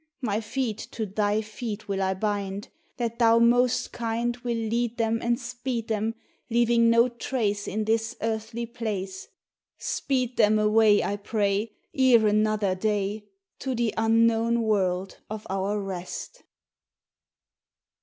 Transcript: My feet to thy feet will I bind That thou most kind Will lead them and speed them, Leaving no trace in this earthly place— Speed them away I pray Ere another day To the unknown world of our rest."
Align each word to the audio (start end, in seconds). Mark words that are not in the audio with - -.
My 0.23 0.41
feet 0.41 0.79
to 0.93 1.05
thy 1.05 1.41
feet 1.41 1.87
will 1.87 2.01
I 2.01 2.15
bind 2.15 2.69
That 2.97 3.19
thou 3.19 3.37
most 3.37 3.91
kind 3.93 4.35
Will 4.37 4.57
lead 4.57 4.97
them 4.97 5.19
and 5.21 5.39
speed 5.39 5.89
them, 5.89 6.15
Leaving 6.49 6.89
no 6.89 7.07
trace 7.07 7.67
in 7.67 7.85
this 7.85 8.15
earthly 8.19 8.65
place— 8.65 9.27
Speed 9.77 10.37
them 10.37 10.57
away 10.57 11.03
I 11.03 11.17
pray 11.17 11.73
Ere 11.93 12.25
another 12.25 12.73
day 12.73 13.25
To 13.59 13.75
the 13.75 13.93
unknown 13.95 14.63
world 14.63 15.19
of 15.29 15.45
our 15.51 15.79
rest." 15.79 16.41